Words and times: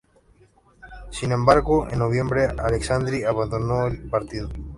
Sin 1.11 1.31
embargo, 1.31 1.87
en 1.87 1.99
noviembre 1.99 2.47
Alessandri 2.47 3.23
abandonó 3.23 3.85
el 3.85 4.09
partido. 4.09 4.49